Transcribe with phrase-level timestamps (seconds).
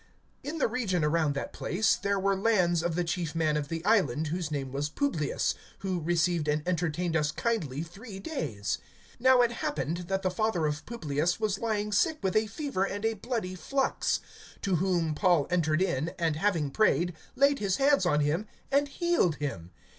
[0.43, 3.85] (7)In the region around that place, there were lands of the chief man of the
[3.85, 8.79] island, whose name was Publius, who received and entertained us kindly three days.
[9.21, 13.05] (8)Now it happened, that the father of Publius was lying sick with a fever and
[13.05, 14.21] a bloody flux;
[14.63, 19.35] to whom Paul entered in, and having prayed, laid his hands on him and healed
[19.35, 19.69] him.